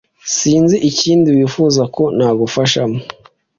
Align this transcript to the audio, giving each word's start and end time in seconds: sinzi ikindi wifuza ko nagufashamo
sinzi 0.35 0.75
ikindi 0.89 1.27
wifuza 1.37 1.83
ko 1.95 2.03
nagufashamo 2.17 2.97